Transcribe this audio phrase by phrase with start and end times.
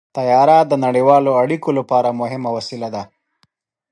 [0.15, 3.03] طیاره د نړیوالو اړیکو لپاره مهمه وسیله ده.